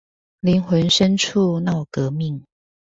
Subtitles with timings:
[0.41, 1.29] 靈魂深處
[1.61, 2.43] 鬧革命